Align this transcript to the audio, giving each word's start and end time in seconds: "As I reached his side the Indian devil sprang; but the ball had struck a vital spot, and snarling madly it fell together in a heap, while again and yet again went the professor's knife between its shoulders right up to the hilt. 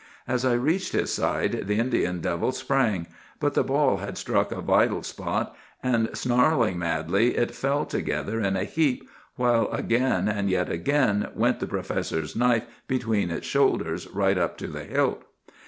"As 0.27 0.43
I 0.43 0.53
reached 0.53 0.93
his 0.93 1.13
side 1.13 1.67
the 1.67 1.77
Indian 1.77 2.21
devil 2.21 2.51
sprang; 2.53 3.05
but 3.39 3.53
the 3.53 3.63
ball 3.63 3.97
had 3.97 4.17
struck 4.17 4.51
a 4.51 4.59
vital 4.59 5.03
spot, 5.03 5.55
and 5.83 6.09
snarling 6.17 6.79
madly 6.79 7.37
it 7.37 7.53
fell 7.53 7.85
together 7.85 8.39
in 8.39 8.55
a 8.55 8.63
heap, 8.63 9.07
while 9.35 9.67
again 9.69 10.27
and 10.27 10.49
yet 10.49 10.71
again 10.71 11.29
went 11.35 11.59
the 11.59 11.67
professor's 11.67 12.35
knife 12.35 12.65
between 12.87 13.29
its 13.29 13.45
shoulders 13.45 14.07
right 14.07 14.39
up 14.39 14.57
to 14.57 14.65
the 14.67 14.85
hilt. 14.85 15.23